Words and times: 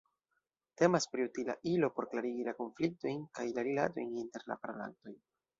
Temas 0.81 1.05
pri 1.11 1.25
utila 1.27 1.55
ilo 1.73 1.91
por 1.99 2.09
klarigi 2.15 2.47
la 2.49 2.55
konfliktojn 2.63 3.21
kaj 3.39 3.47
la 3.59 3.69
rilatojn 3.71 4.13
inter 4.27 4.49
la 4.55 4.63
parolantoj. 4.65 5.19